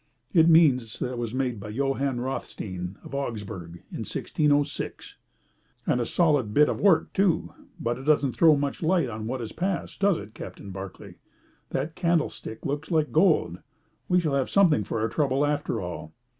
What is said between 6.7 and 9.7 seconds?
work, too. But it doesn't throw much light on what has